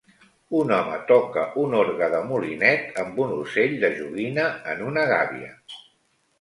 [0.59, 5.57] Un home toca un orgue de molinet amb un ocell de joguina en una gàbia.